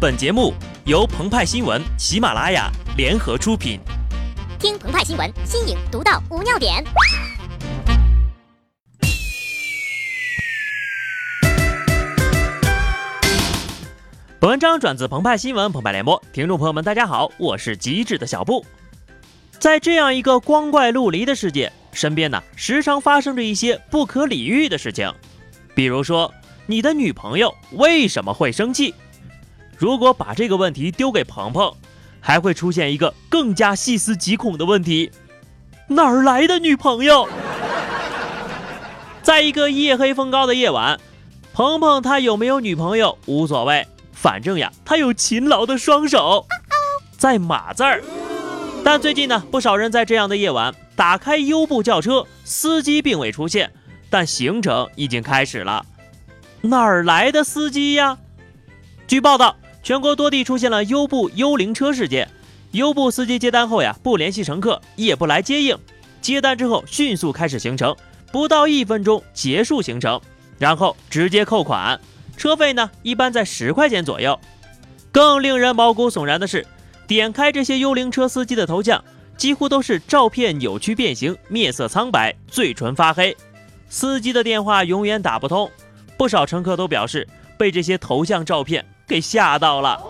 [0.00, 0.54] 本节目
[0.86, 3.78] 由澎湃新闻、喜马拉雅联合出品。
[4.58, 6.82] 听澎湃新闻，新颖独到，无尿点。
[14.38, 18.64] 本文章转自澎湃新闻、澎湃联播，听众朋友们，大家好，我是机智的小布。
[19.58, 25.12] 在这样一个光怪陆离的世界，身边呢时常发生着一些不可理喻的事情，
[25.74, 26.32] 比如说
[26.64, 28.94] 你的女朋友为什么会生气？
[29.80, 31.74] 如果把这个问题丢给鹏鹏，
[32.20, 35.10] 还会出现一个更加细思极恐的问题：
[35.86, 37.26] 哪儿来的女朋友？
[39.22, 41.00] 在一个夜黑风高的夜晚，
[41.54, 46.44] 鹏鹏他有没有女朋友无所谓，反正呀，他有勤劳的双手，
[47.16, 48.02] 在码字儿。
[48.84, 53.72] 但最近呢，不少人在这样的夜晚打开优步轿车，司机并未出现，
[54.10, 55.86] 但行程已经开始了。
[56.60, 58.18] 哪儿来的司机呀？
[59.06, 59.56] 据报道。
[59.82, 62.28] 全国多地出现了优步幽灵车事件，
[62.72, 65.76] 优步司机接单后呀，不联系乘客，也不来接应，
[66.20, 67.96] 接单之后迅速开始行程，
[68.30, 70.20] 不到一分钟结束行程，
[70.58, 71.98] 然后直接扣款，
[72.36, 74.38] 车费呢一般在十块钱左右。
[75.10, 76.64] 更令人毛骨悚然的是，
[77.06, 79.02] 点开这些幽灵车司机的头像，
[79.36, 83.36] 几乎都是照片扭曲变形、面色苍白、嘴唇发黑，
[83.88, 85.68] 司机的电话永远打不通，
[86.16, 87.26] 不少乘客都表示
[87.58, 88.84] 被这些头像照片。
[89.10, 90.00] 给吓到了，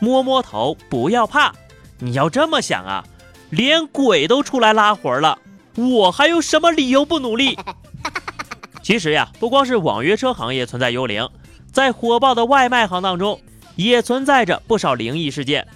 [0.00, 1.52] 摸摸头，不要怕。
[1.98, 3.04] 你要这么想啊，
[3.50, 5.38] 连鬼都出来拉活了，
[5.74, 7.58] 我还有什么理由不努力？
[8.82, 11.28] 其实呀，不光是网约车行业存在幽灵，
[11.70, 13.38] 在火爆的外卖行当中，
[13.74, 15.68] 也存在着不少灵异事件。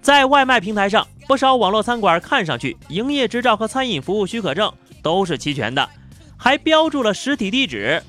[0.00, 5.88] 在外卖平台上，不少网络餐馆看上去营业执照和餐饮服务许可证都是齐全的，
[6.36, 8.00] 还标注了实体地址。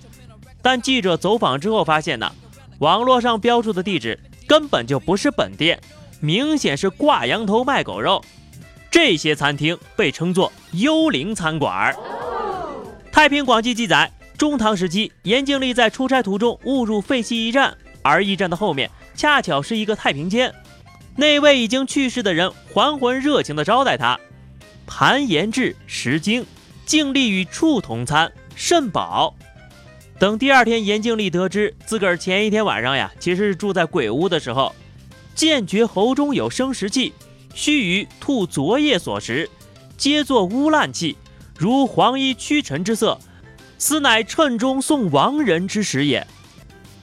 [0.67, 2.29] 但记者走访之后发现呢，
[2.79, 5.79] 网络上标注的地址根本就不是本店，
[6.19, 8.21] 明显是挂羊头卖狗肉。
[8.91, 11.93] 这些餐厅被称作“幽灵餐馆”。
[13.13, 20.53] 《太平广记》记载，中唐时期，严敬利在出差途中误入废弃驿站，而驿站的后面恰巧是一个太平间。
[21.15, 24.19] 那位已经去世的人还魂热情地招待他，
[24.85, 26.45] 盘盐制食精，
[26.85, 29.33] 敬利与畜同餐，甚饱。
[30.19, 34.73] 等第二天，严敬利得知自个儿前一天晚上呀，其实是住在鬼屋的时候，
[35.35, 37.13] 见觉喉中有生食气，
[37.53, 39.47] 须臾吐昨夜所食，
[39.95, 41.15] 皆作污烂气，
[41.55, 43.19] 如黄衣驱尘之色，
[43.77, 46.25] 斯乃称中送亡人之食也。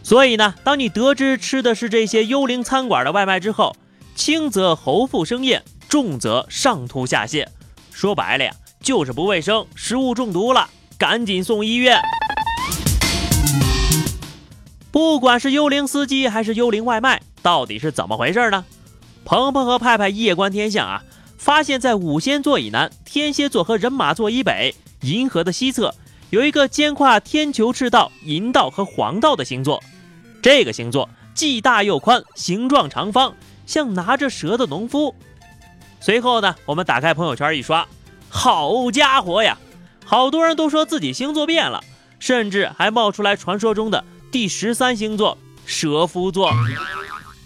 [0.02, 3.76] 所以呢，当你得知吃的是这些幽灵餐馆的外卖之后，
[4.16, 7.46] 轻则喉腹生厌，重则上吐下泻，
[7.92, 12.00] 说白了呀，就是不卫生，食物中毒了，赶紧送医院。
[14.94, 18.64] 不管是幽灵司机还是幽灵外卖，到底是怎么回事呢？
[19.24, 21.02] 鹏鹏和派派夜观天象啊，
[21.36, 25.92] 发现，在五仙座以南、天蝎座和人马座以北、银河的西侧，
[26.30, 29.82] 有一个肩跨天球赤道、银道和黄道的星座。
[30.40, 33.34] 这个星座既大又宽，形状长方，
[33.66, 35.12] 像拿着蛇的农夫。
[35.98, 37.84] 随后呢，我们打开朋友圈一刷，
[38.28, 39.58] 好家伙呀，
[40.04, 41.82] 好多人都说自己星座变了，
[42.20, 44.04] 甚至还冒出来传说中的。
[44.34, 46.52] 第十三星座蛇夫座，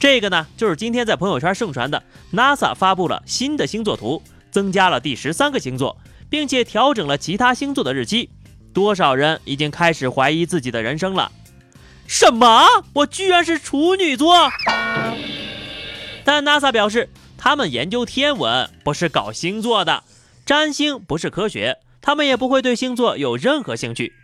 [0.01, 5.99] 这个呢就是今天在朋友圈盛传的 NASA 发布了新的星座图，增加了第十三个星座，
[6.31, 8.31] 并且调整了其他星座的日期。
[8.73, 11.31] 多少人已经开始怀疑自己的人生了？
[12.07, 12.65] 什么？
[12.95, 14.49] 我居然是处女座？
[16.25, 20.05] 但 NASA 表示，他们研究天文，不是搞星座的，
[20.47, 24.15] 占星不是科学，他们也不会对星座有任何兴趣。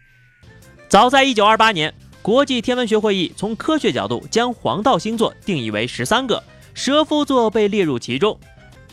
[0.88, 1.92] 早在一九二八年。
[2.24, 6.42] 国际天文学会议从科学角度将黄道星座定义为十三个，
[6.72, 8.40] 蛇夫座被列入其中，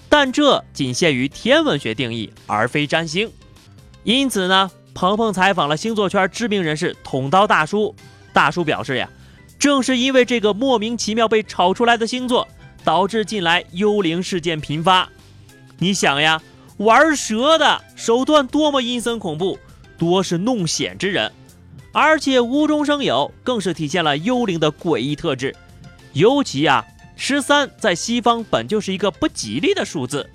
[0.10, 3.32] 但这仅限于天文学定义，而非占星。
[4.04, 7.96] 因此呢，鹏鹏采访了星座圈知名人士捅刀大叔，
[8.34, 9.10] 大叔表示呀，
[9.58, 12.46] 正是因为这个莫名其妙被炒出来的星座，
[12.84, 15.08] 导致近来幽灵事件频发。
[15.78, 16.42] 你想呀，
[16.76, 19.58] 玩蛇的手段多么阴森恐怖，
[19.98, 21.32] 多是弄险之人。
[21.94, 25.56] 而且无中生有，更是体现了幽灵的诡异特质。
[26.14, 26.86] 尤其啊，
[27.16, 30.30] 十三在西方本就是一个不吉利的数字，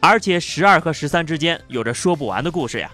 [0.00, 2.90] 而且十二和十三之间有着说不完的故事呀。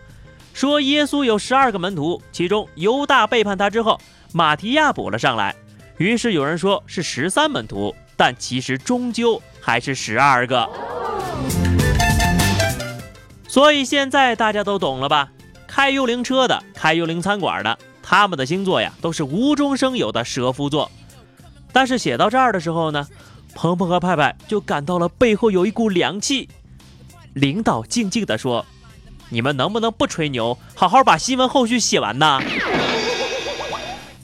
[0.54, 4.00] 说耶稣有十二个门徒，其中犹大背叛他之后，
[4.32, 5.54] 马提亚补了上来，
[5.96, 10.68] 于是有人说是十三门徒，但其实终究还是十二个。
[13.48, 15.30] 所以现在大家都懂了吧？
[15.74, 20.90] 开幽灵车的，开幽灵餐馆的，他们的星座呀都是无中生有的蛇夫座。
[21.72, 23.08] 但是写到这儿的时候呢，
[23.54, 26.50] 鹏鹏和派派就感到了背后有一股凉气。
[27.32, 28.66] 领导静静地说
[29.30, 32.38] ：“你们能不能不吹牛，好好把新闻后续写完呢？”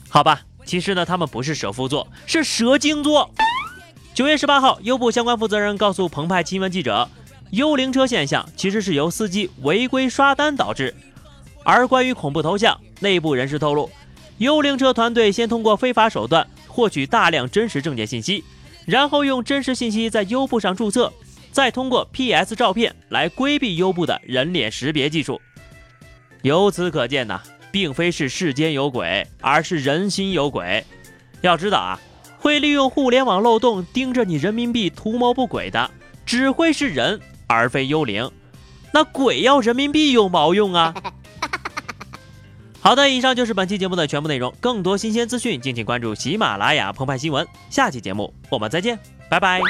[0.07, 3.31] 好吧，其实呢，他们不是蛇夫座，是蛇精座。
[4.13, 7.09] 九月十八号，优步相关负责人告诉澎湃新闻记者，
[7.49, 10.95] 幽灵车现象其实是由司机违规刷单导致。
[11.63, 13.89] 而关于恐怖头像，内部人士透露，
[14.37, 16.47] 幽灵车团队先通过非法手段。
[16.71, 18.41] 获取大量真实证件信息，
[18.85, 21.11] 然后用真实信息在优步上注册，
[21.51, 25.41] 再通过 PS 照片来规避优步的人脸识别技术。
[26.41, 30.85] 由此可见呐，并非是世间有鬼，而是人心有鬼。
[31.41, 31.99] 要知道啊，
[32.37, 35.91] 会利用互联网漏洞盯着你人民币图谋不轨的，
[36.25, 38.31] 只会是人，而非幽灵。
[38.93, 40.93] 那鬼要人民币有毛用啊？
[42.81, 44.53] 好的，以上就是本期节目的全部内容。
[44.59, 47.45] 更多新鲜资讯，敬请关注喜马拉雅澎湃新闻。
[47.69, 48.97] 下期节目我们再见，
[49.29, 49.61] 拜拜。